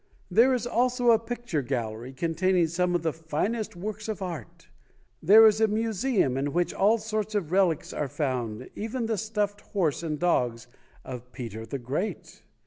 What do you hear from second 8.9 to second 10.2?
the stuffed horse and